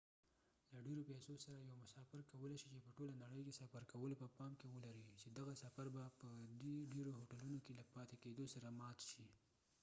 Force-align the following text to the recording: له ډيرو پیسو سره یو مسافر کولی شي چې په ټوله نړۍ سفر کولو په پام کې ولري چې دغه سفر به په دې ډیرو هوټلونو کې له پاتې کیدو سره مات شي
له 0.73 0.79
ډيرو 0.87 1.07
پیسو 1.11 1.33
سره 1.45 1.55
یو 1.69 1.75
مسافر 1.85 2.19
کولی 2.33 2.57
شي 2.61 2.67
چې 2.73 2.79
په 2.85 2.91
ټوله 2.97 3.13
نړۍ 3.23 3.43
سفر 3.61 3.81
کولو 3.93 4.15
په 4.21 4.27
پام 4.37 4.51
کې 4.59 4.67
ولري 4.75 5.03
چې 5.21 5.27
دغه 5.29 5.53
سفر 5.63 5.85
به 5.95 6.03
په 6.21 6.29
دې 6.61 6.75
ډیرو 6.93 7.11
هوټلونو 7.19 7.57
کې 7.65 7.73
له 7.79 7.83
پاتې 7.93 8.15
کیدو 8.23 8.45
سره 8.53 8.67
مات 8.79 8.99
شي 9.11 9.25